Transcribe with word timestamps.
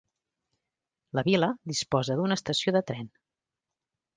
La 1.19 1.23
vila 1.27 1.49
disposa 1.73 2.17
d'una 2.21 2.39
estació 2.41 2.77
de 2.79 2.85
tren. 2.89 3.13